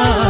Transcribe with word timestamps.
Allah 0.00 0.29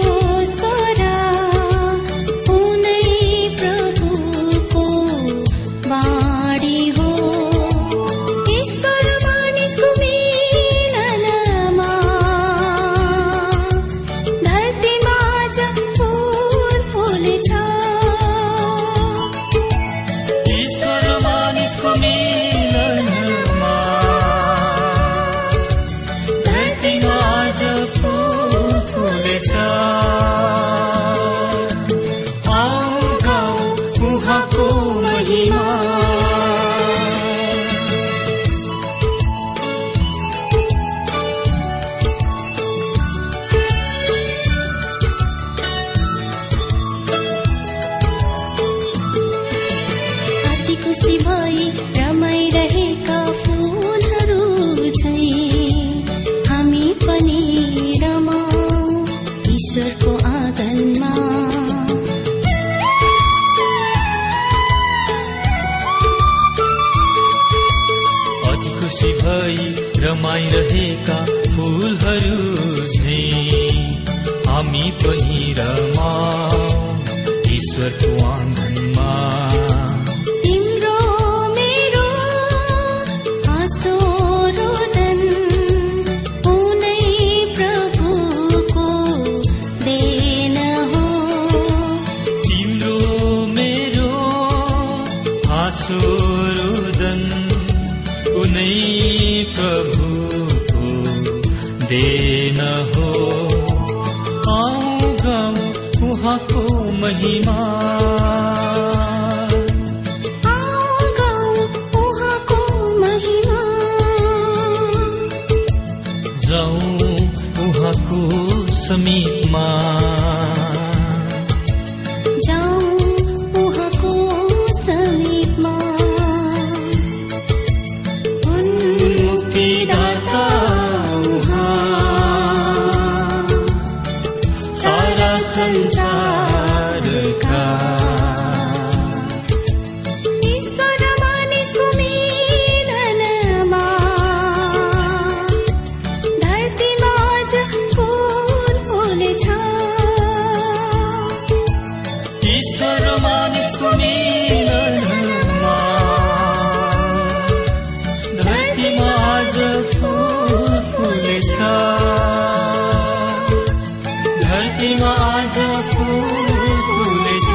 आज 164.81 165.57
फुल 165.93 166.47
फुलेछ 166.87 167.45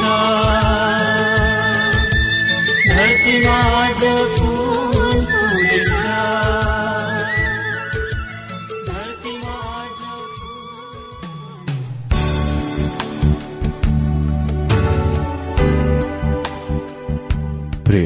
धरतीमा 2.89 3.57
आज 3.57 4.03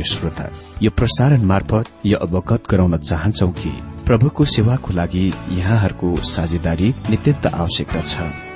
श्रोता 0.06 0.52
यो 0.82 0.90
प्रसारण 0.90 1.42
मार्फत 1.42 1.84
यो 2.06 2.18
अवगत 2.18 2.62
गराउन 2.70 2.96
चाहन्छौ 2.96 3.48
कि 3.48 3.70
प्रभुको 4.06 4.44
सेवाको 4.44 4.92
लागि 4.92 5.32
यहाँहरूको 5.48 6.16
साझेदारी 6.16 6.94
नित्यन्त 7.10 7.46
आवश्यकता 7.46 8.00
छ। 8.00 8.49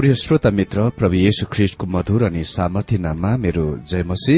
प्रिय 0.00 0.14
श्रोता 0.14 0.50
मित्र 0.50 0.88
प्रभु 0.98 1.14
येशु 1.14 1.46
ख्रिष्टको 1.52 1.86
मधुर 1.86 2.22
अनि 2.24 2.42
सामर्थ्य 2.50 2.98
नाममा 2.98 3.36
मेरो 3.36 3.64
जयमसी 3.88 4.36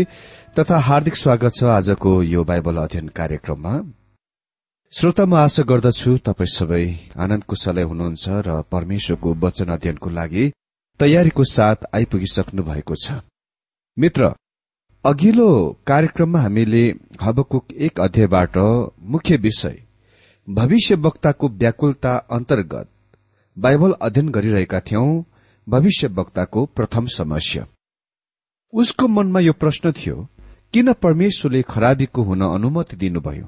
तथा 0.59 0.79
हार्दिक 0.87 1.17
स्वागत 1.17 1.53
छ 1.57 1.65
आजको 1.75 2.13
यो 2.23 2.43
बाइबल 2.45 2.77
अध्ययन 2.85 3.09
कार्यक्रममा। 3.19 3.75
श्रोता 4.93 5.25
म 5.25 5.35
आशा 5.37 5.63
गर्दछु 5.71 6.17
तपाई 6.27 6.51
सबै 6.55 6.83
आनन्द 7.17 7.45
कुशलै 7.51 7.83
हुनुहुन्छ 7.83 8.43
र 8.47 8.59
परमेश्वरको 8.73 9.35
वचन 9.45 9.73
अध्ययनको 9.77 10.11
लागि 10.11 10.51
तयारीको 11.01 11.45
साथ 11.53 11.87
आइपुगिसक्नु 11.95 12.63
भएको 12.65 12.95
छ। 12.97 13.23
मित्र 13.97 14.35
अघिल्लो 15.05 15.51
कार्यक्रममा 15.87 16.41
हामीले 16.41 16.85
हबकुक 17.23 17.73
एक 17.87 18.01
अध्यायबाट 18.01 18.59
मुख्य 19.15 19.37
विषय 19.47 19.83
भविष्य 20.49 20.95
वक्ताको 21.07 21.57
व्याकुलता 21.61 22.17
अन्तर्गत 22.37 22.89
बाइबल 23.57 24.01
अध्ययन 24.01 24.29
गरिरहेका 24.37 24.81
थियौं। 24.81 25.11
भविष्य 25.69 26.07
वक्ताको 26.07 26.65
प्रथम 26.67 27.07
समस्या। 27.07 27.67
उसको 28.73 29.09
मनमा 29.09 29.41
यो 29.41 29.53
प्रश्न 29.53 29.93
थियो 29.93 30.29
किन 30.73 30.93
परमेश्वरले 30.93 31.63
खराबीको 31.63 32.23
हुन 32.23 32.41
अनुमति 32.41 32.97
दिनुभयो? 32.97 33.47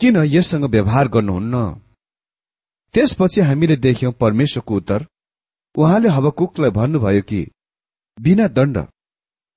किन 0.00 0.16
यससँग 0.16 0.64
व्यवहार 0.64 1.08
गर्नुहुन्न? 1.08 1.80
त्यसपछि 2.94 3.40
हामीले 3.40 3.76
देख्यौं 3.76 4.12
परमेश्वरको 4.12 4.76
उत्तर। 4.76 5.06
उहाँले 5.76 6.08
हबकुकलाई 6.08 6.70
भन्नुभयो 6.70 7.22
कि 7.22 7.46
बिना 8.20 8.46
दण्ड 8.48 8.86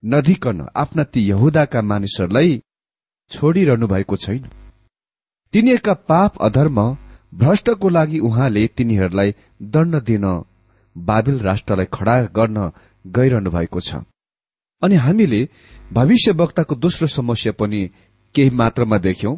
नधिकन 0.05 0.67
आफ्ना 0.75 1.03
ती 1.03 1.21
यहुदाका 1.29 1.81
मानिसहरूलाई 1.81 2.61
छोडिरहनु 3.31 3.87
भएको 3.87 4.15
छैन। 4.15 4.49
तिनीहरूका 5.53 5.93
पाप 5.93 6.37
अधर्म 6.41 6.97
भ्रष्टको 7.33 7.89
लागि 7.89 8.19
उहाँले 8.19 8.67
तिनीहरूलाई 8.67 9.35
दण्ड 9.61 10.03
दिन 10.03 10.25
बाबिल 10.97 11.39
राष्ट्रलाई 11.39 11.85
खड़ा 11.93 12.21
गर्न 12.35 12.71
गइरहनु 13.05 13.51
भएको 13.51 13.79
छ। 13.79 13.95
अनि 14.81 14.95
हामीले 14.95 15.47
भविष्य 15.93 16.31
वक्ताको 16.31 16.75
दोस्रो 16.75 17.07
समस्या 17.07 17.51
पनि 17.51 17.89
केही 18.35 18.49
मात्रामा 18.49 18.97
देख्यौं। 18.97 19.35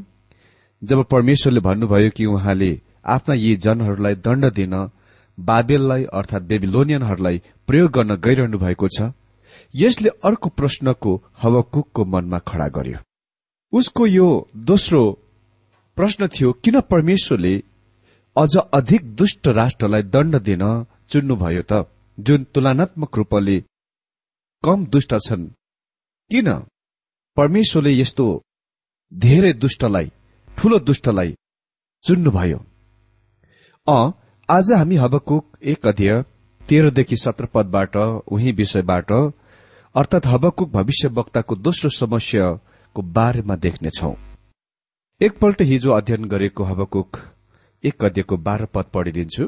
जब 0.81 1.03
परमेश्वरले 1.03 1.60
भन्नुभयो 1.60 2.10
कि 2.10 2.25
उहाँले 2.25 2.72
आफ्ना 3.05 3.36
यी 3.36 3.55
जनहरूलाई 3.55 4.15
दण्ड 4.15 4.45
दिन 4.53 4.75
बाबेललाई 5.38 6.03
अर्थात 6.03 6.41
बेबिलोनियनहरूलाई 6.41 7.41
प्रयोग 7.67 7.91
गर्न 7.91 8.15
गइरहनु 8.15 8.57
भएको 8.57 8.88
छ 8.88 9.12
यसले 9.75 10.10
अर्को 10.24 10.50
प्रश्नको 10.50 11.12
हवकुकको 11.41 12.05
मनमा 12.05 12.39
खड़ा 12.39 12.67
गर्यो। 12.67 12.98
उसको 13.74 14.07
यो 14.07 14.27
दोस्रो 14.55 15.01
प्रश्न 15.98 16.27
थियो 16.27 16.51
किन 16.63 16.79
परमेश्वरले 16.81 17.53
अझ 18.39 18.55
अधिक 18.74 19.03
दुष्ट 19.15 19.48
राष्ट्रलाई 19.48 20.03
दण्ड 20.13 20.36
दिन 20.39 20.62
चुन्नुभयो 21.12 21.62
त 21.72 21.84
जुन 22.17 22.43
तुलनात्मक 22.53 23.17
रूपले 23.17 23.55
कम 24.63 24.86
दुष्ट 24.86 25.13
छन्। 25.25 25.48
किन? 26.31 26.48
परमेश्वरले 27.38 27.91
यस्तो 28.00 28.25
धेरै 29.12 29.51
दुष्टलाई 29.53 30.12
ठूलो 30.58 30.79
दुष्टलाई 30.79 31.34
चुन्नुभयो। 32.05 32.60
अ 33.88 33.98
आज 34.50 34.72
हामी 34.74 34.96
हबकुक 34.96 35.58
एक 35.63 35.88
अध्यय 35.88 36.22
तेह्रदेखि 36.62 37.15
सत्र 37.15 37.46
पदबाट 37.53 37.96
उही 38.27 38.51
विषयबाट 38.51 39.12
अर्थात 39.96 40.25
हबकुक 40.25 40.69
भविष्य 40.69 41.08
वक्ताको 41.10 41.55
दोस्रो 41.58 41.89
समस्याको 41.89 43.01
बारेमा 43.17 43.55
देख्नेछौ। 43.55 44.13
एकपल्ट 45.22 45.62
हिजो 45.62 45.91
अध्ययन 45.91 46.25
गरेको 46.25 46.63
हबकुक 46.63 47.19
एक 47.83 48.03
अध्ययको 48.05 48.38
बाह्र 48.38 48.65
पद 48.65 48.86
पढिदिन्छु। 48.93 49.45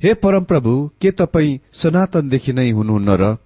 हे 0.00 0.14
परमप्रभु 0.14 0.72
के 1.00 1.10
तपाईँ 1.10 1.58
सनातनदेखि 1.72 2.52
नै 2.52 2.70
हुनुहुन्न 2.70 3.16
र? 3.16 3.36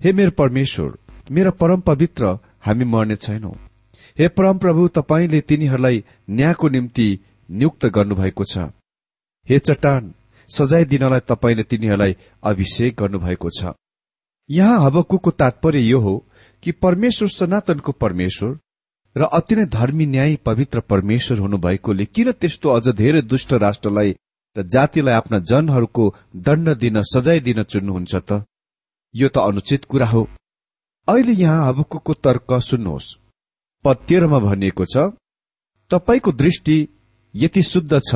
हे 0.00 0.12
मेरो 0.12 0.30
परमेश्वर 0.30 0.96
मेरा 1.30 1.50
परम 1.50 1.80
पवित्र 1.80 2.38
हामी 2.60 2.84
मर्ने 2.84 3.16
छैनौं। 3.16 3.52
हे 4.18 4.28
परमप्रभु 4.28 4.88
तपाईँले 4.88 5.40
तिनीहरूलाई 5.40 6.04
न्यायको 6.30 6.68
निम्ति 6.68 7.08
नियुक्त 7.50 7.86
गर्नुभएको 7.86 8.44
छ। 8.44 8.58
हे 9.48 9.58
चट्टान 9.58 10.12
सजाय 10.48 10.84
दिनलाई 10.84 11.20
तपाईँले 11.20 11.62
तिनीहरूलाई 11.62 12.16
अभिषेक 12.42 12.96
गर्नुभएको 12.98 13.50
छ। 13.50 13.74
यहाँ 14.50 14.84
हबकुको 14.84 15.30
तात्पर्य 15.30 15.80
यो 15.80 16.00
हो 16.00 16.14
कि 16.62 16.72
परमेश्वर 16.72 17.28
सनातनको 17.28 17.92
परमेश्वर 17.92 18.58
र 19.16 19.22
अति 19.22 19.56
नै 19.56 19.64
धर्मी 19.66 20.06
न्याय 20.06 20.36
पवित्र 20.36 20.80
परमेश्वर 20.80 21.38
हुनुभएकोले 21.38 22.04
किन 22.04 22.32
त्यस्तो 22.32 22.68
अझ 22.68 22.88
धेरै 22.88 23.22
दुष्ट 23.22 23.52
राष्ट्रलाई 23.54 24.14
र 24.56 24.62
जातिलाई 24.62 25.14
आफ्ना 25.14 25.38
जनहरूको 25.38 26.04
दण्ड 26.36 26.68
दिन 26.76 27.00
सजाय 27.02 27.40
दिन 27.40 27.62
चुन्नुहुन्छ 27.62 28.14
त? 28.14 28.44
यो 29.14 29.28
त 29.28 29.38
अनुचित 29.38 29.84
कुरा 29.84 30.06
हो। 30.06 30.22
अहिले 31.08 31.32
यहाँ 31.32 31.66
हबकुको 31.68 32.14
तर्क 32.14 32.52
सुन्नुहोस्। 32.60 33.14
पद 33.84 33.96
भनिएको 34.46 34.84
छ 34.84 34.96
तपाईँको 35.90 36.32
दृष्टि 36.32 36.76
यति 37.34 37.62
शुद्ध 37.62 38.00
छ 38.08 38.14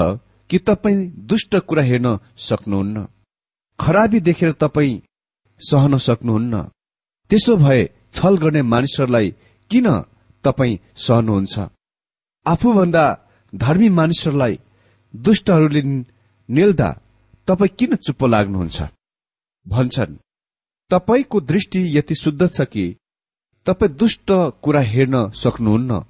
कि 0.51 0.59
तपाईँ 0.59 1.07
दुष्ट 1.29 1.57
कुरा 1.57 1.83
हेर्न 1.83 2.19
सक्नुहुन्न? 2.39 3.07
खराबी 3.81 4.21
देखेर 4.21 4.53
तपाईँ 4.53 5.01
सहन 5.61 5.97
सक्नुहुन्न? 5.99 6.63
त्यसो 7.31 7.57
भए 7.57 7.91
छल 8.13 8.37
गर्ने 8.37 8.63
मानिसहरूलाई 8.63 9.35
किन 9.71 9.89
तपाईँ 10.47 10.79
सहनुहुन्छ। 10.97 11.55
आफूभन्दा 12.47 13.05
धर्मी 13.53 13.89
मानिसहरूलाई 13.99 14.59
दुष्टहरूले 15.15 15.83
निल्दा 16.49 16.91
तपाईँ 17.49 17.75
किन 17.79 17.95
चुप्प 17.97 18.25
लाग्नुहुन्छ? 18.25 18.83
भन्छन् 19.67 20.17
तपाईँको 20.91 21.41
दृष्टि 21.41 21.81
यति 21.99 22.15
शुद्ध 22.15 22.47
छ 22.47 22.61
कि 22.73 22.85
तपाईँ 23.67 23.93
दुष्ट 23.93 24.29
कुरा 24.63 24.81
हेर्न 24.81 25.31
सक्नुहुन्न? 25.35 26.01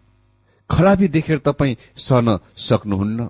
खराबी 0.71 1.09
देखेर 1.09 1.39
तपाईँ 1.39 1.77
सहन 1.97 2.39
सक्नुहुन्न? 2.59 3.29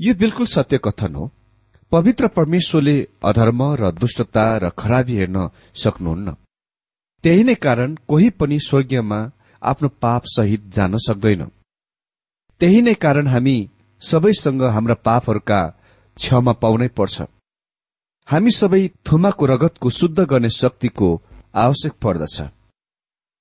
यो 0.00 0.14
बिल्कुल 0.14 0.46
सत्य 0.46 0.78
कथन 0.84 1.14
हो। 1.14 1.30
पवित्र 1.92 2.28
परमेश्वरले 2.28 2.96
अधर्म 3.24 3.62
र 3.80 3.90
दुष्टता 3.92 4.46
र 4.56 4.70
खराबी 4.78 5.14
हेर्न 5.16 5.48
सक्नुहुन्न। 5.74 6.36
त्यही 7.24 7.44
नै 7.44 7.54
कारण 7.54 7.94
कोही 8.08 8.30
पनि 8.30 8.58
स्वर्गीयमा 8.60 9.20
आफ्नो 9.66 9.88
पाप 10.02 10.22
सहित 10.26 10.62
जान 10.66 10.96
सक्दैन। 10.96 11.42
त्यही 12.60 12.80
नै 12.82 12.94
कारण 12.94 13.26
हामी 13.26 13.56
सबैसँग 14.02 14.62
हाम्रा 14.64 14.94
पापहरूका 15.06 15.60
क्षमा 16.16 16.52
पाउनै 16.52 16.88
पर्छ। 16.88 17.16
हामी 18.28 18.50
सबै 18.50 18.82
थुमाको 19.06 19.46
रगतको 19.46 19.90
शुद्ध 19.90 20.18
गर्ने 20.20 20.50
शक्तिको 20.50 21.08
आवश्यक 21.54 21.92
पर्दछ। 22.02 22.36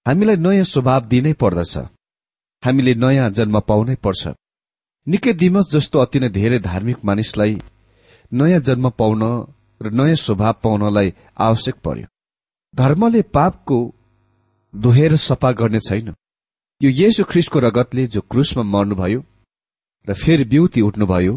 हामीलाई 0.06 0.36
नयाँ 0.36 0.64
स्वभाव 0.64 1.02
दिनै 1.06 1.34
पर्दछ। 1.34 1.78
हामीले 2.64 2.94
नयाँ 2.96 3.30
जन्म 3.30 3.60
पाउनै 3.60 3.96
पर्छ। 3.96 4.24
निकै 5.08 5.34
दिमस 5.34 5.66
जस्तो 5.72 6.00
अति 6.00 6.20
नै 6.20 6.30
धेरै 6.30 6.60
धार्मिक 6.60 6.98
मानिसलाई 7.06 7.58
नयाँ 8.32 8.60
जन्म 8.60 8.90
पाउन 8.90 9.24
र 9.82 9.92
नयाँ 9.92 10.16
स्वभाव 10.16 10.56
पाउनलाई 10.64 11.14
आवश्यक 11.38 11.76
पर्यो। 11.76 12.08
धर्मले 12.76 13.22
पापको 13.22 13.78
धोएर 14.76 15.16
सफा 15.16 15.52
गर्ने 15.52 15.80
छैन। 15.80 16.14
यो 16.82 16.90
येशु 16.92 17.24
ख्रिस्टको 17.24 17.60
रगतले 17.60 18.06
जो 18.08 18.22
क्रुसमा 18.22 18.64
मर्नुभयो 18.64 19.20
र 20.08 20.14
फेरि 20.14 20.44
बिउती 20.44 20.82
उठ्नुभयो 20.82 21.34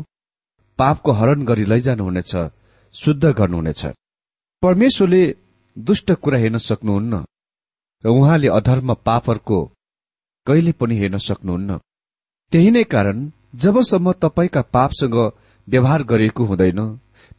पापको 0.78 1.12
हरण 1.12 1.44
गरी 1.44 1.64
लैजानुहुनेछ 1.64 2.32
शुद्ध 2.94 3.24
गर्नुहुनेछ। 3.24 3.82
परमेश्वरले 4.62 5.22
दुष्ट 5.76 6.12
कुरा 6.12 6.38
हेर्न 6.38 6.58
सक्नुहुन्न 6.58 7.24
र 8.04 8.08
उहाँले 8.10 8.48
अधर्म 8.48 8.94
पापहरूको 9.06 9.58
कहिले 10.46 10.72
पनि 10.72 10.98
हेर्न 10.98 11.16
सक्नुहुन्न। 11.18 11.78
त्यही 12.52 12.70
नै 12.70 12.84
कारण 12.84 13.30
जबसम्म 13.54 14.12
तपाईँका 14.22 14.62
पापसँग 14.74 15.16
व्यवहार 15.68 16.02
गरिएको 16.02 16.44
हुँदैन 16.44 16.80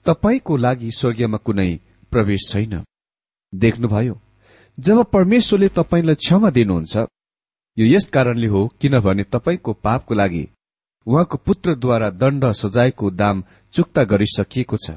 तपाईँको 0.05 0.57
लागि 0.57 0.91
स्वर्गीयमा 0.91 1.37
कुनै 1.37 1.69
प्रवेश 2.11 2.41
छैन। 2.51 2.83
देख्नुभयो 3.53 4.15
जब 4.79 5.03
परमेश्वरले 5.13 5.67
तपाईँलाई 5.69 6.15
क्षमा 6.15 6.49
दिनुहुन्छ 6.49 6.97
यो 7.77 7.85
यस 7.85 8.07
कारणले 8.13 8.47
हो 8.47 8.67
किनभने 8.81 9.23
तपाईँको 9.33 9.73
पापको 9.85 10.13
लागि 10.15 10.47
उहाँको 11.07 11.37
पुत्रद्वारा 11.37 12.09
दण्ड 12.21 12.45
सजायको 12.53 13.09
दाम 13.11 13.43
चुक्ता 13.73 14.03
गरिसकिएको 14.03 14.77
छ। 14.77 14.91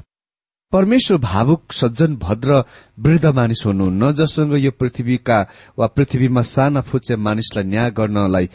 परमेश्वर 0.73 1.17
भावुक 1.17 1.71
सज्जन 1.71 2.15
भद्र 2.15 2.63
वृद्ध 2.99 3.25
मानिस 3.25 3.65
हुनुहुन्न 3.65 4.11
जससँग 4.13 4.53
यो 4.57 4.71
पृथ्वीका 4.71 5.39
वा 5.77 5.87
पृथ्वीमा 5.87 6.41
साना 6.53 6.81
फुच्चे 6.81 7.15
मानिसलाई 7.15 7.63
न्याय 7.63 7.91
गर्नलाई 7.91 8.49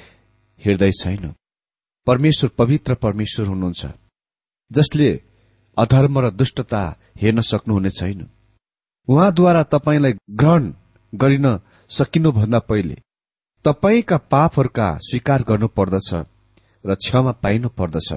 हृदय 0.60 0.90
छैन। 1.00 1.34
परमेश्वर 2.06 2.50
पवित्र 2.58 2.94
परमेश्वर 2.94 3.46
हुनुहुन्छ 3.46 3.86
जसले 4.70 5.08
अधर्म 5.76 6.18
र 6.18 6.30
दुष्टता 6.30 6.82
हेर्न 7.16 7.40
सक्नुहुने 7.40 7.90
छैन। 7.90 8.26
उहाँद्वारा 9.08 9.62
तपाईँलाई 9.74 10.12
ग्रहण 10.30 10.72
गरिन 11.12 11.46
सकिनुभन्दा 11.90 12.58
पहिले 12.58 12.96
तपाईँका 13.64 14.16
पापहरूका 14.30 14.88
स्वीकार 15.00 15.42
गर्नु 15.42 15.68
पर्दछ 15.68 16.10
र 16.84 16.94
क्षमा 16.94 17.32
पाइनु 17.32 17.68
पर्दछ 17.68 18.12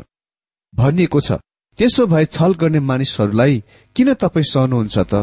भनिएको 0.74 1.20
छ 1.20 1.32
त्यसो 1.80 2.06
भए 2.08 2.26
छल 2.26 2.54
गर्ने 2.54 2.80
मानिसहरूलाई 2.80 3.64
किन 3.96 4.14
तपाईँ 4.14 4.44
सहनुहुन्छ 4.44 4.98
त? 5.00 5.14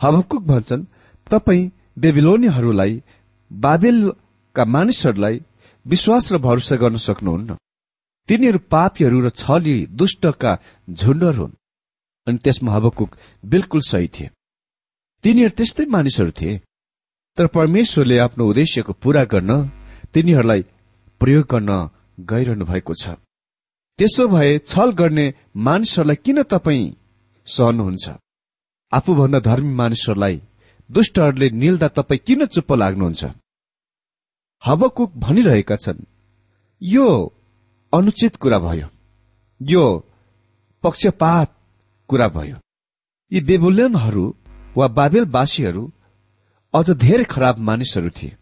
हबकुक 0.00 0.42
भन्छन् 0.42 0.84
तपाईँ 1.30 1.70
बेबिलोनीहरूलाई 1.98 3.02
बाबेलका 3.50 4.64
मानिसहरूलाई 4.64 5.40
विश्वास 5.86 6.32
र 6.32 6.38
भरोसा 6.38 6.76
गर्न 6.76 6.96
सक्नुहुन्न। 6.96 7.56
तिनीहरू 8.28 8.58
पापीहरू 8.70 9.18
र 9.20 9.28
छली 9.30 9.76
दुष्टका 9.86 10.52
झुण्डहरू 10.90 11.42
हुन्। 11.42 11.58
अनि 12.26 12.38
त्यसमा 12.38 12.72
हबकुक 12.72 13.10
बिल्कुल 13.44 13.80
सही 13.80 14.08
थिए। 14.08 14.30
तिनीहरू 15.24 15.54
त्यस्तै 15.56 15.84
मानिसहरू 15.86 16.30
थिए। 16.30 16.60
तर 17.38 17.46
परमेश्वरले 17.46 18.18
आफ्नो 18.18 18.44
उद्देश्यको 18.44 18.92
पूरा 18.92 19.24
गर्न 19.24 19.50
तिनीहरूलाई 20.14 20.62
प्रयोग 21.20 21.44
गर्न 21.50 21.70
गइरहनु 22.30 22.64
भएको 22.64 22.94
छ। 22.94 23.16
त्यसो 23.98 24.26
भए 24.28 24.58
छल 24.70 24.90
गर्ने 24.92 25.26
मानिसहरूलाई 25.56 26.16
किन 26.24 26.42
तपाईँ 26.42 26.94
सहनुहुन्छ? 27.46 28.06
आफूभन्दा 28.92 29.40
धर्मी 29.40 29.72
मानिसहरूलाई 29.74 30.36
दुष्टहरूले 30.90 31.48
निल्दा 31.62 31.88
तपाईँ 31.88 32.24
किन 32.26 32.44
चुप्प 32.46 32.72
लाग्नुहुन्छ? 32.72 33.22
हबकुक 34.62 35.10
भनिरहेका 35.16 35.76
छन् 35.76 36.04
यो 36.82 37.06
अनुचित 37.92 38.36
कुरा 38.36 38.58
भयो। 38.58 38.88
यो 39.60 39.84
पक्षपात 40.84 41.48
कुरा 42.08 42.28
भयो। 42.28 42.56
यी 43.32 43.40
बेबुलियनहरू 43.40 44.24
वा 44.76 44.86
बाबेलवासीहरू 44.98 45.84
अझ 46.74 46.90
धेरै 46.90 47.24
खराब 47.24 47.58
मानिसहरू 47.58 48.10
थिए। 48.10 48.36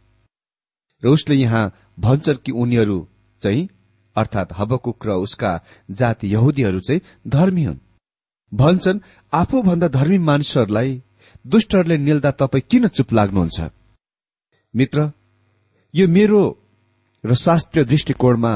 र 1.02 1.08
उसले 1.08 1.34
यहाँ 1.36 1.72
भन्छन् 2.00 2.42
कि 2.44 2.52
उनीहरू 2.52 3.08
चाहिँ 3.42 3.68
अर्थात 4.16 4.48
हबकुक 4.52 5.06
र 5.06 5.10
उसका 5.10 5.60
जाति 5.90 6.32
यहुदीहरू 6.32 6.80
चाहिँ 6.80 7.00
धर्मी 7.28 7.64
हुन्। 7.64 7.78
भन्छन् 8.52 9.00
आफूभन्दा 9.32 9.88
धर्मी 9.88 10.18
मानिसहरूलाई 10.18 11.02
दुष्टहरूले 11.46 11.96
निल्दा 11.98 12.30
तपाईँ 12.30 12.66
किन 12.70 12.88
चुप 12.88 13.12
लाग्नुहुन्छ? 13.12 13.60
मित्र 14.74 15.12
यो 15.94 16.08
मेरो 16.08 16.42
र 17.24 17.34
शास्त्रीय 17.34 17.84
दृष्टिकोणमा 17.84 18.52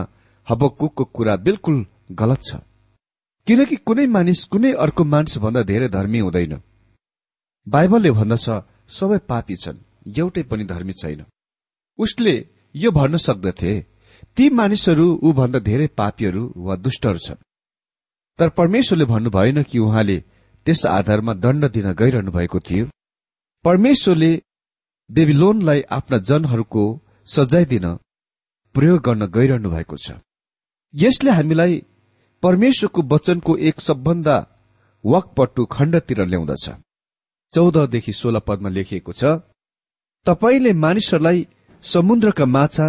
हबकुकको 0.48 1.04
कुरा 1.04 1.36
बिल्कुल 1.36 1.86
गलत 2.12 2.40
छ। 2.44 2.56
किनकि 3.46 3.76
कुनै 3.76 4.06
मानिस 4.06 4.44
कुनै 4.44 4.72
अर्को 4.72 5.04
मानिस 5.04 5.38
भन्दा 5.38 5.62
धेरै 5.62 5.88
धर्मी 5.88 6.18
हुँदैन। 6.18 6.54
बाइबलले 7.66 8.10
भन्दछ 8.10 8.48
सबै 8.90 9.18
पापी 9.28 9.56
छन् 9.56 9.78
एउटै 10.18 10.42
पनि 10.42 10.64
धर्मी 10.64 10.92
छैन। 10.92 11.24
उसले 11.98 12.34
यो 12.74 12.90
भन्न 12.90 13.16
सक्दथे 13.16 13.72
ती 14.36 14.48
मानिसहरू 14.50 15.06
ऊ 15.22 15.32
भन्दा 15.32 15.58
धेरै 15.58 15.86
पापीहरू 15.86 16.42
वा 16.56 16.76
दुष्टहरू 16.76 17.18
छन्। 17.18 17.42
तर 18.38 18.48
परमेश्वरले 18.48 19.04
भन्नु 19.04 19.30
भएन 19.30 19.62
कि 19.62 19.78
उहाँले 19.78 20.18
त्यस 20.66 20.86
आधारमा 20.86 21.34
दण्ड 21.34 21.70
दिन 21.70 21.92
गइरहनु 21.92 22.30
भएको 22.30 22.58
थियो। 22.60 22.86
परमेश्वरले 23.64 24.32
बेबिलोनलाई 25.10 25.80
आफ्ना 25.90 26.18
जनहरूको 26.18 26.84
सजाय 27.26 27.64
दिन 27.64 27.86
प्रयोग 28.74 29.00
गर्न 29.00 29.26
गइरहनु 29.26 29.70
भएको 29.70 29.96
छ। 29.96 30.12
यसले 30.94 31.30
हामीलाई 31.30 31.82
परमेश्वरको 32.42 33.02
वचनको 33.02 33.56
एक 33.68 33.80
सबभन्दा 33.80 34.36
वकपट्टु 35.04 35.64
खण्डतिर 35.66 36.24
ल्याउँदछ। 36.24 36.64
चौधदेखि 37.54 38.12
सोह्र 38.12 38.38
पदमा 38.49 38.68
लेखिएको 38.76 39.12
छ 39.12 39.25
तपाईँले 40.26 40.73
मानिसहरूलाई 40.84 41.46
समुद्रका 41.84 42.46
माछा 42.46 42.88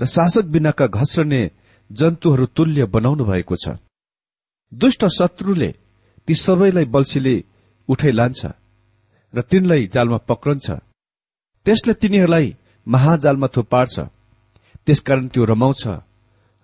र 0.00 0.04
शासक 0.06 0.44
बिनाका 0.54 0.86
घस्रने 0.88 1.42
जन्तुहरू 1.90 2.46
तुल्य 2.56 2.84
बनाउनु 2.94 3.24
भएको 3.24 3.56
छ। 3.56 3.76
दुष्ट 4.72 5.02
शत्रुले 5.18 5.70
ती 6.28 6.34
सबैलाई 6.34 6.84
बल्छीले 6.94 7.34
उठाइ 7.88 8.12
लान्छ 8.12 8.40
र 9.34 9.40
तिनलाई 9.50 9.86
जालमा 9.86 10.18
पक्रन्छ। 10.30 10.66
त्यसले 11.66 11.92
तिनीहरूलाई 11.94 12.46
महाजालमा 12.86 13.48
थुपार्छ। 13.54 13.96
त्यसकारण 14.86 15.26
त्यो 15.28 15.44
रमाउँछ 15.44 15.82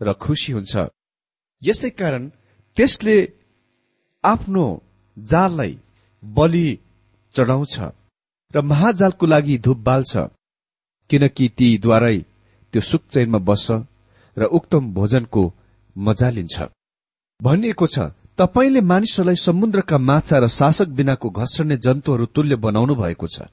र 0.01 0.09
खुसी 0.15 0.51
हुन्छ। 0.53 0.75
यसै 1.63 1.91
कारण 1.91 2.23
त्यसले 2.77 3.17
आफ्नो 4.25 4.67
जाललाई 5.17 5.73
बलि 6.23 6.69
चढाउँछ। 7.39 7.75
र 8.55 8.61
महाजालको 8.65 9.27
लागि 9.27 9.59
धूप 9.65 9.79
बाल्छ 9.87 10.17
किनकि 11.11 11.49
तीद्वारै 11.59 12.17
त्यो 12.75 12.81
सुखचैनमा 12.81 13.39
बस्छ 13.49 13.71
र 14.37 14.45
उक्तम 14.57 14.93
भोजनको 14.95 15.43
मजा 15.97 16.29
लिन्छ। 16.31 16.57
भनिएको 17.41 17.87
छ 17.87 17.99
तपाईँले 18.39 18.81
मानिसहरूलाई 18.83 19.37
समुद्रका 19.39 19.99
माछा 20.01 20.39
र 20.39 20.49
शासक 20.49 20.89
बिनाको 20.99 21.29
घस्रने 21.33 21.77
जन्तुहरू 21.77 22.27
तुल्य 22.35 22.57
बनाउनु 22.57 22.95
भएको 22.95 23.27
छ। 23.27 23.49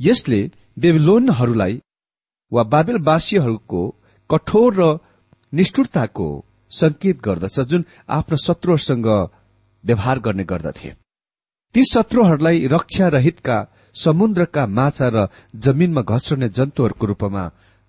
यसले 0.00 0.40
बेबिलोनहरूलाई 0.78 1.74
वा 2.52 2.62
बाबेलवासीहरूको 2.72 3.82
कठोर 4.30 4.70
र 4.78 4.82
निष्ठुरताको 5.52 6.28
संकेत 6.70 7.16
गर्दछ 7.20 7.60
जुन 7.70 7.84
आफ्ना 8.08 8.36
शत्रुहरूसँग 8.36 9.08
व्यवहार 9.84 10.18
गर्ने 10.18 10.44
गर्दथे। 10.44 11.03
ती 11.74 11.82
शत्रुहरूलाई 11.84 12.66
रक्षा 12.66 13.06
रहितका 13.08 13.56
समुद्रका 13.96 14.66
माछा 14.66 15.08
र 15.08 15.26
जमीनमा 15.56 16.02
घस्रने 16.02 16.48
जन्तुहरूको 16.48 17.06
रूपमा 17.06 17.44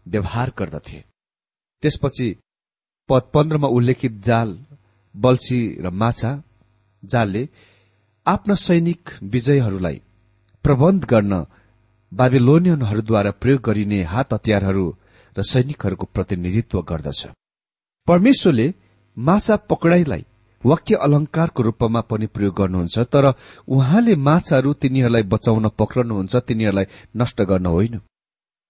व्यवहार 0.05 0.49
गर्दथे। 0.59 0.99
त्यसपछि 1.83 2.27
पद 3.09 3.23
पन्ध्रमा 3.33 3.67
उल्लेखित 3.67 4.13
जाल 4.21 4.49
बल्छी 5.15 5.61
र 5.81 5.89
माछा 6.01 6.31
जालले 7.03 7.43
आफ्ना 8.25 8.55
सैनिक 8.57 9.09
विजयहरूलाई 9.23 10.01
प्रबन्ध 10.65 11.05
गर्न 11.05 11.33
बाबिलोनियनहरूद्वारा 12.11 13.31
प्रयोग 13.41 13.61
गरिने 13.61 13.99
हात 14.03 14.33
हतियारहरू 14.33 14.85
र 15.35 15.41
सैनिकहरूको 15.43 16.05
प्रतिनिधित्व 16.13 16.81
गर्दछ। 16.81 17.21
परमेश्वरले 18.07 18.67
माछा 19.17 19.55
पकडाईलाई 19.69 20.23
वाक्य 20.65 20.95
अलंकारको 21.05 21.63
रूपमा 21.63 22.01
पनि 22.09 22.27
प्रयोग 22.35 22.55
गर्नुहुन्छ 22.57 22.95
तर 23.13 23.25
उहाँले 23.67 24.15
माछाहरू 24.27 24.73
तिनीहरूलाई 24.81 25.23
बचाउन 25.33 25.65
पक्रनुहुन्छ 25.79 26.35
तिनीहरूलाई 26.47 26.85
नष्ट 27.17 27.41
गर्न 27.49 27.65
होइन। 27.65 27.95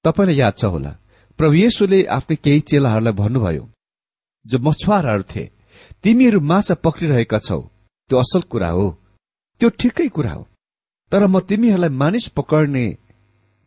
तपाईँलाई 0.05 0.37
याद 0.37 0.53
छ 0.57 0.65
होला 0.73 0.91
प्रभु 1.39 1.55
येशूले 1.55 1.99
आफ्नै 2.17 2.35
केही 2.43 2.59
चेलाहरूलाई 2.69 3.13
भन्नुभयो 3.21 3.63
जो 4.45 4.57
मछुवाराहरू 4.65 5.23
थिए 5.31 5.51
तिमीहरू 6.03 6.39
माछा 6.51 6.75
पक्रिरहेका 6.85 7.39
छौ 7.47 7.61
त्यो 8.09 8.17
असल 8.19 8.41
कुरा 8.51 8.69
हो 8.77 8.87
त्यो 9.61 9.69
ठिकै 9.79 10.07
कुरा 10.15 10.33
हो 10.33 10.43
तर 11.11 11.25
म 11.27 11.39
तिमीहरूलाई 11.49 11.91
मानिस 12.01 12.27
पकड्ने 12.37 12.85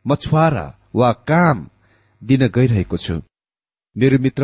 मछुवारा 0.04 0.66
वा 0.94 1.11
काम 1.30 1.58
दिन 2.23 2.42
गइरहेको 2.56 2.97
छु। 2.97 3.16
मेरो 3.97 4.18
मित्र 4.18 4.42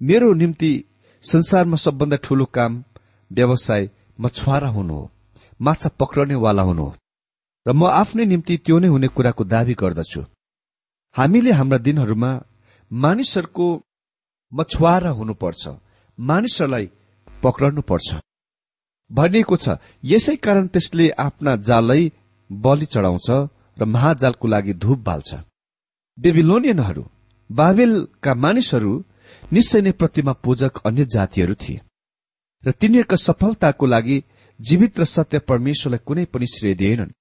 मेरो 0.00 0.32
निम्ति 0.34 0.72
संसारमा 1.22 1.76
सबभन्दा 1.76 2.16
ठूलो 2.24 2.44
काम 2.56 2.72
व्यवसाय 3.30 3.90
मछुवारा 4.20 4.68
हुनु 4.68 4.94
हो 4.94 5.10
माछा 5.60 5.88
पक्रनेवाला 6.00 6.62
हुनु 6.62 6.82
हो। 6.82 6.94
र 7.66 7.72
म 7.72 7.82
आफ्नै 7.84 8.24
निम्ति 8.24 8.56
त्यो 8.64 8.78
नै 8.78 8.88
हुने 8.88 9.08
कुराको 9.08 9.44
दावी 9.44 9.74
गर्दछु। 9.74 10.22
हामीले 11.16 11.52
हाम्रा 11.52 11.78
दिनहरूमा 11.78 12.30
मानिसहरूको 12.90 13.66
मछुवारा 14.52 15.10
हुनुपर्छ 15.10 15.62
मानिसहरूलाई 16.18 16.86
पक्रनु 17.42 17.82
पर्छ 17.82 18.08
भनिएको 19.10 19.56
छ 19.56 19.66
यसै 20.04 20.36
कारण 20.36 20.66
त्यसले 20.66 21.08
आफ्ना 21.18 21.56
जालै 21.68 22.02
बलि 22.50 22.86
चढाउँछ 22.86 23.28
र 23.78 23.84
महाजालको 23.84 24.46
लागि 24.48 24.72
धूप 24.74 24.98
बाल्छ। 24.98 25.30
बेबिलोनियनहरू 26.18 27.04
बाबेलका 27.50 28.32
मानिसहरू 28.34 28.92
निश्चय 29.52 29.80
नै 29.80 29.92
प्रतिमा 29.92 30.32
पूजक 30.44 30.72
अन्य 30.86 31.04
जातिहरू 31.04 31.54
थिए। 31.54 31.80
र 32.66 32.70
तिनीहरूका 32.70 33.16
सफलताको 33.16 33.86
लागि 33.86 34.22
जीवित 34.60 35.00
र 35.00 35.04
सत्य 35.04 35.38
परमेश्वरलाई 35.38 35.98
कुनै 36.06 36.24
पनि 36.24 36.46
श्रेय 36.46 36.74
दिएनन्। 36.74 37.12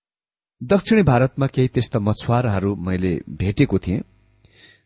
दक्षिणी 0.63 1.01
भारतमा 1.01 1.47
केही 1.47 1.67
त्यस्ता 1.67 1.99
मछुवाराहरू 1.99 2.75
मैले 2.75 3.21
भेटेको 3.29 3.77
थिएँ 3.77 4.01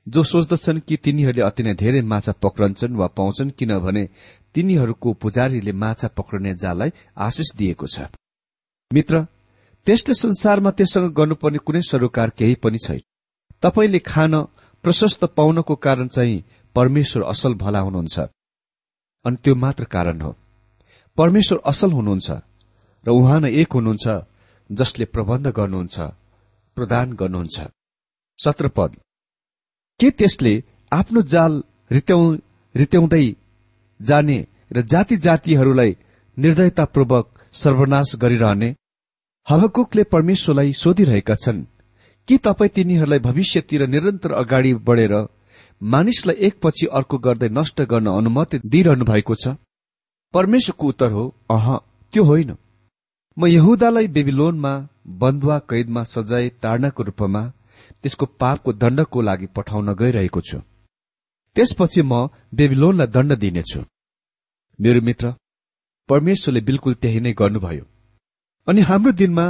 जो 0.08 0.24
सोच्दछन् 0.24 0.80
कि 0.80 0.98
तिनीहरूले 0.98 1.42
अति 1.42 1.64
नै 1.64 1.74
धेरै 1.74 2.02
माछा 2.02 2.32
पक्रन्छन् 2.32 2.96
वा 2.96 3.08
पाउँछन् 3.08 3.50
किनभने 3.50 4.04
तिनीहरूको 4.54 5.14
पुजारीले 5.14 5.72
माछा 5.72 6.08
पक्रने 6.08 6.54
जाललाई 6.56 6.92
आशिष 7.18 7.56
दिएको 7.56 7.88
छ। 7.88 8.08
मित्र 8.94 9.24
त्यसले 9.88 10.14
संसारमा 10.14 10.72
त्यससँग 10.72 11.14
गर्नुपर्ने 11.14 11.58
कुनै 11.58 11.82
सरोकार 11.82 12.30
केही 12.30 12.56
पनि 12.56 12.78
छैन। 12.78 13.02
तपाईँले 13.62 14.00
खान 14.00 14.34
प्रशस्त 14.84 15.26
पाउनको 15.26 15.76
कारण 15.76 16.08
चाहिँ 16.08 16.44
परमेश्वर 16.76 17.24
असल 17.24 17.54
भला 17.54 17.80
हुनुहुन्छ। 17.80 18.20
अनि 19.26 19.38
त्यो 19.43 19.56
मात्र 19.56 19.84
कारण 19.86 20.22
हो। 20.22 20.36
परमेश्वर 21.17 21.58
असल 21.65 21.91
हुनुहुन्छ 21.91 22.30
र 23.06 23.10
उहाँ 23.10 23.39
नै 23.41 23.49
एक 23.62 23.73
हुनुहुन्छ 23.73 24.08
जसले 24.69 25.06
प्रबन्ध 25.06 25.47
गर्नुहुन्छ 25.58 25.97
प्रदान 26.77 27.13
गर्नुहुन्छ। 27.19 27.58
सत्र 28.39 28.67
पद। 28.77 28.91
के 29.99 30.10
त्यसले 30.12 30.53
आफ्नो 30.91 31.21
जाल 31.34 31.53
रित्याउँदै 32.75 33.25
जाने 33.99 34.38
र 34.75 34.82
जाति 34.91 35.15
जातिहरूलाई 35.25 35.91
निर्दयतापूर्वक 36.38 37.25
सर्वनाश 37.53 38.15
गरिरहने? 38.21 38.69
हवकुकले 39.47 40.03
परमेश्वरलाई 40.13 40.73
सोधिरहेका 40.73 41.36
छन् 41.36 41.65
कि 42.27 42.38
तपाईँ 42.45 42.73
तिनीहरूलाई 42.75 43.19
भविष्यतिर 43.19 43.82
निरन्तर 43.88 44.32
अगाडि 44.34 44.73
बढेर 44.88 45.13
मानिसलाई 45.82 46.36
एकपछि 46.47 46.86
अर्को 46.97 47.17
गर्दै 47.25 47.49
नष्ट 47.49 47.82
गर्न 47.91 48.08
अनुमति 48.12 48.58
दिइरहनु 48.65 49.06
भएको 49.06 49.36
छ? 49.36 49.56
परमेश्वरको 50.34 50.88
उत्तर 50.88 51.12
हो। 51.12 51.24
अह 51.52 51.68
त्यो 52.13 52.24
होइन। 52.24 52.56
म 53.38 53.48
यहुदालाई 53.48 54.08
बेबिलोनमा 54.08 54.74
बन्धुवा 55.22 55.58
कैदमा 55.70 56.04
सजाय 56.04 56.50
ताड्नको 56.63 57.04
रूपमा 57.04 57.42
त्यसको 58.02 58.26
पापको 58.26 58.74
दण्डको 58.74 59.22
लागि 59.22 59.48
पठाउन 59.56 59.94
गइरहेको 59.94 60.42
छु। 60.42 60.60
त्यसपछि 61.56 62.02
म 62.02 62.28
बेबिलोनलाई 62.54 63.08
दण्ड 63.08 63.34
दिनेछु। 63.34 63.82
मेरो 64.80 65.02
मित्र 65.02 65.34
परमेश्वरले 66.10 66.62
बिल्कुल 66.62 66.94
त्यही 66.94 67.20
नै 67.20 67.34
गर्नुभयो। 67.34 67.86
अनि 68.68 68.82
हाम्रो 68.82 69.12
दिनमा 69.12 69.46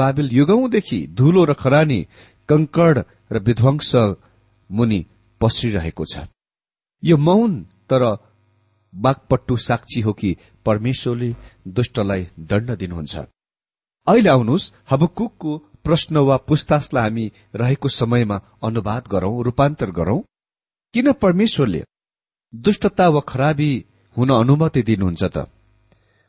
बाबेल 0.00 0.28
युगौंदेखि 0.32 0.98
धुलो 1.18 1.44
र 1.44 1.52
खरानी 1.54 2.00
कंकड 2.48 2.96
र 3.32 3.38
विध्वंस 3.38 3.92
मुनि 4.70 5.00
पस्रिरहेको 5.40 6.04
छ। 6.04 6.28
यो 7.02 7.16
मौन 7.16 7.62
तर 7.90 8.02
बागपट्टु 8.94 9.56
साक्षी 9.56 10.00
हो 10.00 10.12
कि 10.12 10.36
परमेश्वरले 10.66 11.34
दुष्टलाई 11.68 12.28
दण्ड 12.38 12.70
दिनुहुन्छ। 12.70 13.16
अहिले 14.06 14.30
आउनुहोस् 14.30 14.72
हबकुकको 14.90 15.58
प्रश्न 15.84 16.16
वा 16.16 16.36
पुछताछलाई 16.36 17.02
हामी 17.02 17.32
रहेको 17.54 17.88
समयमा 17.88 18.40
अनुवाद 18.64 19.08
गरौं 19.08 19.44
रूपान्तर 19.44 19.90
गरौं। 19.90 20.20
किन 20.94 21.12
परमेश्वरले 21.12 21.84
दुष्टता 22.54 23.08
वा 23.08 23.20
खराबी 23.20 23.84
हुन 24.16 24.30
अनुमति 24.30 24.82
दिनुहुन्छ 24.82 25.24
त? 25.24 25.46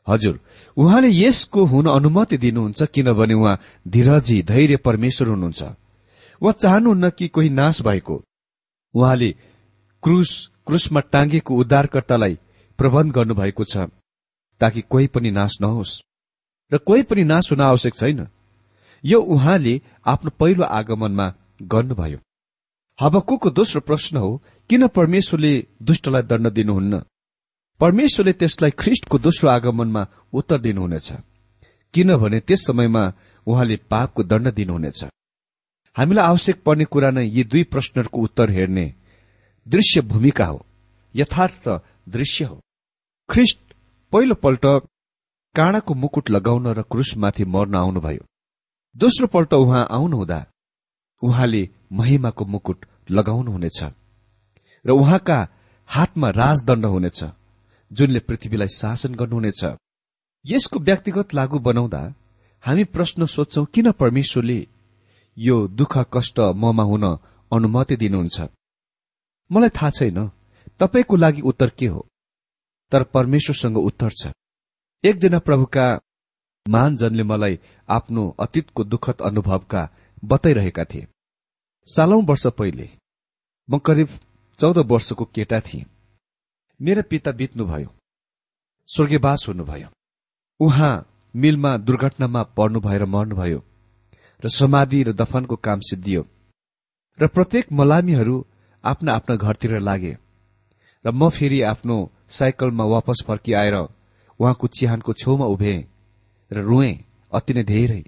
हजुर 0.08 0.40
उहाँले 0.78 1.10
यसको 1.12 1.66
हुन 1.66 1.86
अनुमति 1.86 2.38
दिनुहुन्छ 2.38 2.84
किनभने 2.84 3.34
उहाँ 3.34 3.60
धीरजी 3.88 4.44
धैर्य 4.44 4.78
परमेश्वर 4.78 5.28
हुनुहुन्छ। 5.28 5.64
उहाँ 6.42 6.54
चाहनुहुन्न 6.54 7.10
कि 7.10 7.28
कोही 7.28 7.50
नाश 7.50 7.82
भएको। 7.82 8.24
उहाँले 8.94 9.36
क्रुस 10.04 10.50
क्रुसमा 10.68 11.00
टाँगेको 11.00 11.56
उद्धारकर्तालाई 11.56 12.38
प्रबन्ध 12.80 13.14
गर्नुभएको 13.14 13.64
छ 13.64 13.90
ताकि 14.62 14.82
कोही 14.82 15.08
पनि 15.08 15.32
नाश 15.32 15.58
नहोस्। 15.62 16.02
र 16.72 16.78
कोही 16.78 17.04
पनि 17.04 17.24
नाश 17.24 17.52
हुन 17.52 17.62
आवश्यक 17.62 17.96
छैन। 17.96 18.28
यो 19.04 19.20
उहाँले 19.20 19.82
आफ्नो 20.06 20.32
पहिलो 20.40 20.64
आगमनमा 20.64 21.28
गर्नुभयो। 21.62 22.20
हबकुको 23.00 23.50
दोस्रो 23.50 23.82
प्रश्न 23.82 24.18
हो 24.18 24.32
किन 24.70 24.88
परमेश्वरले 24.88 25.54
दुष्टलाई 25.82 26.22
दण्ड 26.22 26.48
दिनुहुन्न? 26.48 27.02
परमेश्वरले 27.80 28.34
त्यसलाई 28.34 28.72
ख्रिष्टको 28.72 29.18
दोस्रो 29.20 29.50
आगमनमा 29.50 30.08
उत्तर 30.34 30.60
दिनुहुनेछ। 30.60 31.12
किनभने 31.94 32.40
त्यस 32.40 32.66
समयमा 32.68 33.04
उहाँले 33.48 33.76
पापको 33.90 34.24
दण्ड 34.24 34.54
दिनुहुनेछ। 34.54 35.04
हामीलाई 35.98 36.26
आवश्यक 36.26 36.64
पर्ने 36.64 36.86
कुरा 36.86 37.10
नै 37.12 37.24
यी 37.26 37.44
दुई 37.44 37.64
प्रश्नहरूको 37.64 38.22
उत्तर 38.22 38.50
हेर्ने 38.52 38.86
दृश्य 39.68 40.02
भूमिका 40.02 40.46
हो 40.46 40.66
यथार्थ 41.16 41.68
दृश्य 42.10 42.46
हो। 42.46 42.60
ख्रिष्ट 43.30 43.60
पहिलोपल्ट 44.14 44.66
काँडाको 45.56 45.94
मुकुट 45.94 46.30
लगाउन 46.30 46.68
र 46.74 46.82
क्रुसमाथि 46.82 47.46
मर्न 47.46 47.76
आउनुभयो। 47.76 48.24
दोस्रो 48.96 49.28
पल्ट 49.28 49.54
उहाँ 49.54 49.86
आउनुहुँदा 49.92 50.40
उहाँले 51.22 51.62
महिमाको 51.94 52.46
मुकुट 52.46 52.86
लगाउनुहुनेछ 53.12 53.80
र 54.86 54.92
उहाँका 54.92 55.38
हातमा 55.90 56.30
राजदण्ड 56.42 56.86
हुनेछ 56.86 57.24
जुनले 57.92 58.20
पृथ्वीलाई 58.20 58.76
शासन 58.80 59.16
गर्नुहुनेछ। 59.16 59.62
यसको 60.46 60.80
व्यक्तिगत 60.80 61.34
लागू 61.34 61.60
बनाउँदा 61.60 62.02
हामी 62.64 62.84
प्रश्न 62.90 63.26
सोध्छौ 63.26 63.66
किन 63.66 63.92
परमेश्वरले 63.92 64.60
यो 65.38 65.68
दुःख 65.70 65.98
कष्ट 66.14 66.40
ममा 66.40 66.84
हुन 66.84 67.06
अनुमति 67.52 67.96
दिनुहुन्छ? 67.96 68.42
मलाई 69.52 69.70
थाहा 69.70 69.90
छैन। 69.90 70.30
तपाईँको 70.80 71.16
लागि 71.16 71.42
उत्तर 71.42 71.70
के 71.70 71.88
हो? 71.88 72.09
तर 72.92 73.04
परमेश्वरसँग 73.14 73.78
उत्तर 73.80 74.10
छ। 74.12 74.32
एकजना 75.04 75.40
प्रभुका 75.40 75.86
महानजनले 76.66 77.24
मलाई 77.24 77.60
आफ्नो 77.90 78.24
अतीतको 78.40 78.84
दुःखद 78.84 79.22
अनुभवका 79.22 79.88
बताइरहेका 80.24 80.84
थिए। 80.86 81.08
सालौं 81.88 82.24
वर्ष 82.26 82.46
पहिले 82.58 82.90
म 83.70 83.78
करिब 83.80 84.10
चौध 84.60 84.78
वर्षको 84.92 85.26
केटा 85.26 85.60
थिएँ। 85.60 85.86
मेरा 86.80 87.02
पिता 87.10 87.32
बित्नुभयो 87.32 87.90
स्वर्गीयवास 88.90 89.46
हुनुभयो। 89.48 89.88
उहाँ 90.60 90.94
मिलमा 91.34 91.76
दुर्घटनामा 91.78 92.44
पर्नु 92.58 92.80
भएर 92.80 93.06
मर्नुभयो 93.06 93.64
र 94.44 94.50
समाधि 94.50 95.02
र 95.04 95.14
दफनको 95.14 95.56
काम 95.58 95.80
सिद्धियो 95.90 96.26
र 97.20 97.28
प्रत्येक 97.28 97.72
मलामीहरू 97.72 98.36
आफ्ना 98.84 99.14
आफ्ना 99.14 99.36
घरतिर 99.36 99.80
लागे 99.80 100.16
र 101.06 101.12
म 101.12 101.30
फेरि 101.30 101.62
आफ्नो 101.64 101.98
साइकलमा 102.30 102.86
वापस 102.86 103.24
फर्किआएर 103.28 103.76
उहाँको 103.76 104.68
चिहानको 104.68 105.14
छेउमा 105.14 105.46
उभे 105.46 105.76
र 106.52 106.62
रुए 106.62 106.92
अति 107.32 107.54
नै 107.54 107.64
धेरै। 107.64 108.04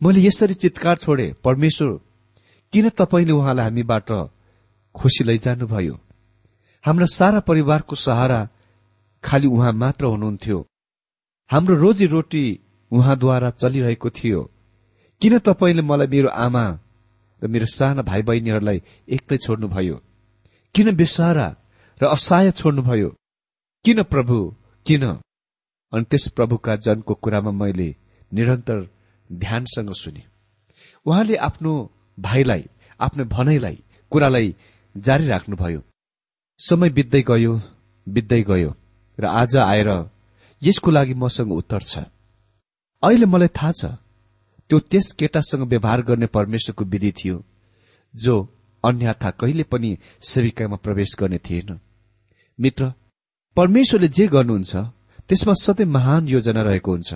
मैले 0.00 0.20
यसरी 0.26 0.54
चितकार 0.54 0.96
छोडे 0.96 1.26
परमेश्वर 1.44 1.98
किन 2.72 2.88
तपाईँले 2.88 3.32
उहाँलाई 3.32 3.64
हामीबाट 3.64 4.10
खुसी 4.94 5.24
लैजानुभयो? 5.24 5.94
हाम्रो 6.84 7.06
सारा 7.06 7.40
परिवारको 7.40 7.96
सहारा 7.96 8.48
खालि 9.24 9.46
उहाँ 9.46 9.72
मात्र 9.72 10.04
हुनुहुन्थ्यो। 10.04 10.58
हाम्रो 11.50 11.74
रोजी 11.76 12.06
रोटी 12.06 12.44
उहाँद्वारा 12.92 13.50
चलिरहेको 13.50 14.10
थियो। 14.10 14.40
किन 15.20 15.38
तपाईँले 15.38 15.82
मलाई 15.82 16.06
मेरो 16.06 16.28
आमा 16.28 16.66
र 17.42 17.46
मेरो 17.46 17.66
साना 17.66 18.02
भाइ 18.02 18.22
बहिनीहरूलाई 18.22 18.82
एक्लै 19.08 19.38
छोड्नुभयो? 19.38 19.96
किन 20.74 20.96
बेसारा 20.96 21.48
र 22.00 22.06
असहाय 22.06 22.50
छोड्नुभयो? 22.50 23.17
किन 23.88 24.02
प्रभु? 24.02 24.54
किन? 24.86 25.04
अनि 25.92 26.04
त्यस 26.04 26.26
प्रभुका 26.28 26.74
जनको 26.76 27.14
कुरामा 27.14 27.50
मैले 27.50 27.96
निरन्तर 28.32 28.80
ध्यानसँग 29.32 29.92
सुने। 29.92 30.24
उहाँले 31.06 31.36
आफ्नो 31.36 31.72
भाइलाई 32.18 32.64
आफ्नो 33.00 33.24
भनाइलाई 33.24 33.78
कुरालाई 34.12 34.54
जारी 34.96 35.26
राख्नुभयो। 35.26 35.80
समय 36.60 36.90
बित्दै 36.90 37.22
गयो 37.22 37.54
बित्दै 38.06 38.42
गयो 38.42 38.74
र 39.18 39.24
आज 39.24 39.56
आएर 39.56 39.90
यसको 40.62 40.90
लागि 40.90 41.14
मसँग 41.14 41.52
उत्तर 41.52 41.80
छ। 41.80 42.04
अहिले 43.02 43.26
मलाई 43.26 43.48
थाहा 43.48 43.72
छ 43.72 43.96
त्यो 44.68 44.78
त्यस 44.80 45.12
केटासँग 45.18 45.62
व्यवहार 45.62 46.02
गर्ने 46.02 46.26
परमेश्वरको 46.26 46.84
विधि 46.84 47.12
थियो 47.12 47.42
जो 48.14 48.36
अन्यथा 48.84 49.30
कहिले 49.30 49.62
पनि 49.62 49.98
सेविकामा 50.20 50.76
प्रवेश 50.76 51.16
गर्ने 51.20 51.38
थिएन। 51.38 51.78
मित्र 52.60 52.92
परमेश्वरले 53.58 54.08
जे 54.08 54.26
गर्नुहुन्छ 54.30 54.72
त्यसमा 55.28 55.54
सधैँ 55.58 55.86
महान 55.86 56.28
योजना 56.28 56.62
रहेको 56.62 56.90
हुन्छ। 56.92 57.14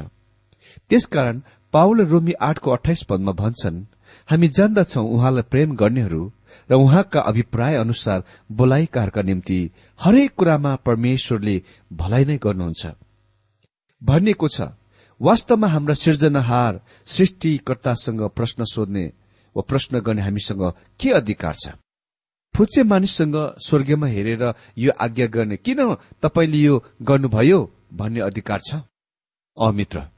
त्यसकारण 0.90 1.37
पाउल 1.74 2.05
रोमी 2.12 2.33
आठको 2.42 2.70
अठाइस 2.70 3.02
पदमा 3.11 3.33
भन्छन् 3.33 3.78
हामी 4.28 4.48
जान्दछौ 4.48 5.02
उहाँलाई 5.07 5.42
प्रेम 5.50 5.76
गर्नेहरू 5.76 6.22
र 6.70 6.74
उहाँका 6.74 7.20
अभिप्राय 7.31 7.74
अनुसार 7.76 8.24
बोलाइकारका 8.52 9.22
निम्ति 9.22 9.61
हरेक 10.00 10.35
कुरामा 10.35 10.72
परमेश्वरले 10.87 11.57
भलाइ 11.92 12.24
नै 12.24 12.37
गर्नुहुन्छ। 12.42 12.83
भनिएको 14.02 14.48
छ 14.48 14.74
वास्तवमा 15.20 15.68
हाम्रा 15.68 15.94
सृजनाहार 15.94 16.81
सृष्टिकर्तासँग 17.07 18.22
प्रश्न 18.37 18.64
सोध्ने 18.64 19.05
वा 19.57 19.62
प्रश्न 19.62 20.00
गर्ने 20.00 20.22
हामीसँग 20.22 20.62
के 21.00 21.11
अधिकार 21.12 21.55
छ? 21.55 21.78
फुच्चे 22.55 22.83
मानिससँग 22.83 23.37
स्वर्गीयमा 23.59 24.07
हेरेर 24.07 24.43
यो 24.79 24.93
आज्ञा 25.01 25.27
गर्ने 25.27 25.57
किन 25.57 25.79
तपाईँले 26.23 26.59
यो 26.59 26.83
गर्नुभयो 27.03 27.61
भन्ने 27.93 28.21
अधिकार 28.21 28.61
छ। 28.61 28.83
अमित्र 29.57 30.09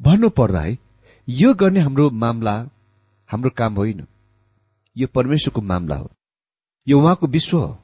भन्नु 0.00 0.28
पर्दा 0.30 0.60
है 0.60 0.78
यो 1.28 1.54
गर्ने 1.54 1.80
हाम्रो 1.80 2.10
मामला 2.10 2.56
हाम्रो 3.30 3.50
काम 3.50 3.74
होइन। 3.74 4.06
यो 4.96 5.06
परमेश्वरको 5.06 5.60
मामला 5.60 5.96
हो। 5.96 6.10
यो 6.86 7.00
उहाँको 7.00 7.26
विश्व 7.26 7.58
हो। 7.58 7.78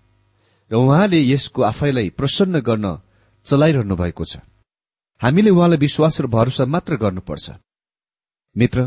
र 0.70 0.74
उहाँले 0.76 1.20
यसको 1.22 1.62
आफैलाई 1.62 2.10
प्रसन्न 2.10 2.60
गर्न 2.60 2.86
चलाइरहनु 3.46 3.96
भएको 3.96 4.24
छ। 4.24 4.36
हामीले 5.20 5.50
उहाँलाई 5.50 5.78
विश्वास 5.78 6.20
र 6.20 6.26
भरोसा 6.26 6.64
मात्र 6.64 6.96
गर्नुपर्छ। 6.96 7.50
मित्र 8.56 8.82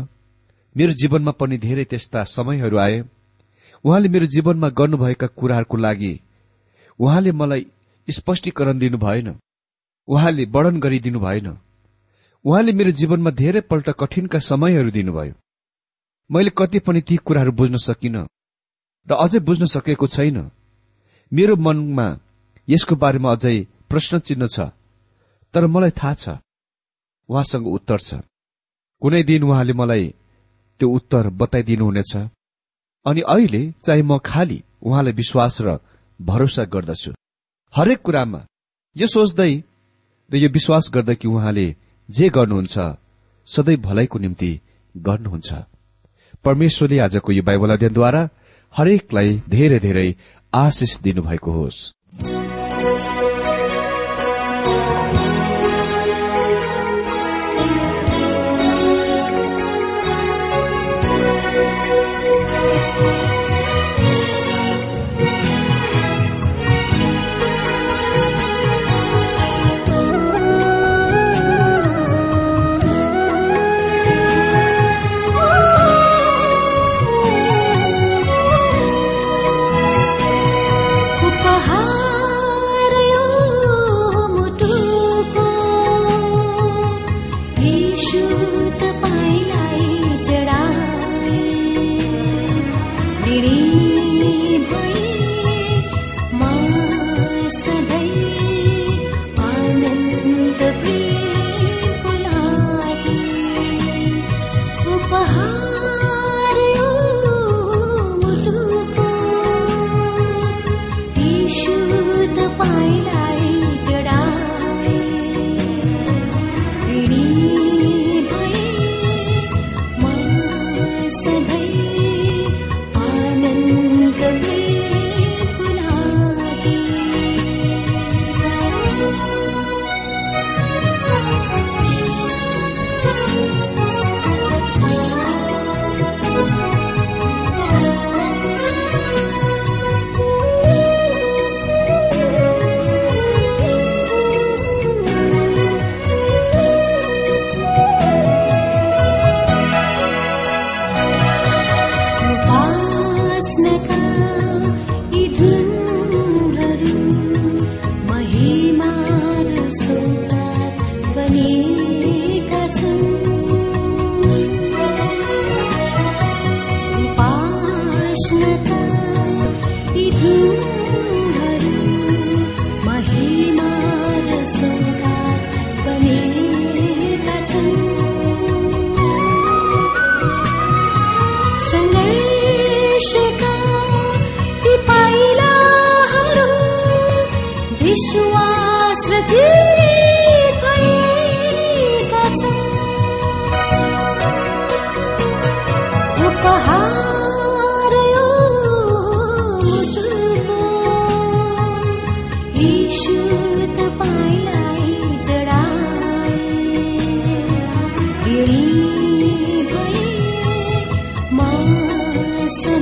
मेरो 0.76 0.92
जीवनमा 0.92 1.30
पनि 1.30 1.58
धेरै 1.58 1.84
त्यस्ता 1.84 2.24
समयहरू 2.24 2.76
आए। 2.78 3.02
उहाँले 3.84 4.08
मेरो 4.08 4.26
जीवनमा 4.26 4.68
गर्नुभएका 4.68 5.26
कुराहरूको 5.26 5.76
लागि 5.76 6.12
उहाँले 7.00 7.32
मलाई 7.32 7.66
स्पष्टीकरण 8.08 8.78
दिनु 8.78 8.98
भएन। 8.98 9.28
उहाँले 10.08 10.44
वर्णन 10.44 10.80
गरिदिनु 10.80 11.20
भएन। 11.20 11.48
उहाँले 12.44 12.72
मेरो 12.72 12.90
जीवनमा 12.90 13.30
धेरैपल्ट 13.30 13.90
कठिनका 14.00 14.38
समयहरू 14.38 14.90
दिनुभयो। 14.90 15.34
मैले 16.30 16.50
कति 16.58 16.78
पनि 16.78 17.00
ती 17.00 17.16
कुराहरू 17.16 17.52
बुझ्न 17.52 17.76
सकिन 17.76 18.16
र 19.08 19.12
अझै 19.14 19.38
बुझ्न 19.38 19.66
सकेको 19.66 20.06
छैन। 20.06 20.38
मेरो 21.32 21.56
मनमा 21.56 22.06
यसको 22.68 22.96
बारेमा 22.96 23.32
अझै 23.32 23.56
प्रश्न 23.88 24.18
चिन्ह 24.18 24.46
छ 24.46 24.60
तर 25.54 25.66
मलाई 25.66 25.90
थाहा 25.90 26.14
छ। 26.14 26.28
उहाँसँग 27.28 27.66
उत्तर 27.66 27.98
छ। 27.98 28.14
कुनै 29.02 29.22
दिन 29.22 29.42
उहाँले 29.42 29.72
मलाई 29.72 30.14
त्यो 30.80 30.88
उत्तर 30.88 31.28
बताइदिनुहुनेछ। 31.30 32.12
अनि 33.06 33.20
अहिले 33.20 33.62
चाहिँ 33.84 34.02
म 34.02 34.18
खालि 34.18 34.62
उहाँलाई 34.82 35.12
विश्वास 35.12 35.60
र 35.60 35.78
भरोसा 36.20 36.64
गर्दछु। 36.64 37.12
हरेक 37.74 38.00
कुरामा 38.02 38.40
यो 38.96 39.06
सोच्दै 39.06 39.52
र 40.30 40.36
यो 40.36 40.48
विश्वास 40.48 40.90
गर्दै 40.94 41.14
कि 41.14 41.28
उहाँले 41.28 41.66
जे 42.08 42.28
गर्नुहुन्छ 42.28 42.76
सधैँ 43.46 43.76
भलाइको 43.76 44.18
निम्ति 44.18 44.60
गर्नुहुन्छ। 44.94 45.50
परमेश्वरले 46.44 46.98
आजको 46.98 47.32
यो 47.32 47.42
बाइबल 47.42 47.70
अध्ययनद्वारा 47.70 48.22
हरेकलाई 48.74 49.42
धेरै 49.48 49.78
धेरै 49.78 50.08
आशिष 50.52 50.92
दिनुभएको 51.00 51.50
होस्। 51.52 51.78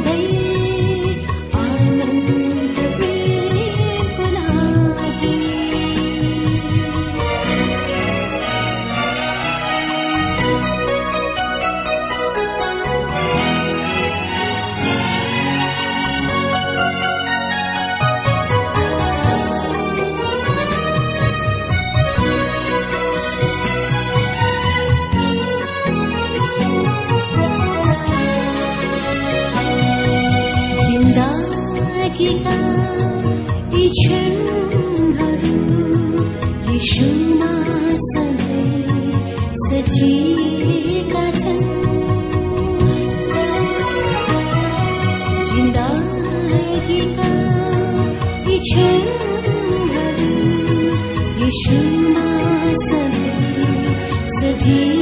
they 0.05 0.62
Chỉ 54.61 55.02